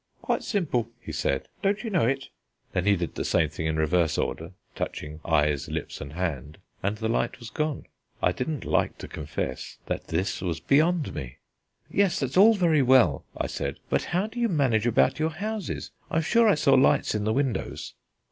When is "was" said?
7.39-7.51, 10.41-10.59